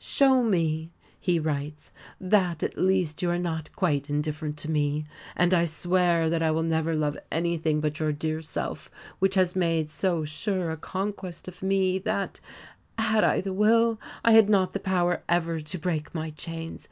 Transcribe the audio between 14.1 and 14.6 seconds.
I had